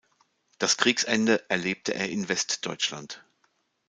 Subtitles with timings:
[0.57, 3.23] Das Kriegsende erlebte er in Westdeutschland.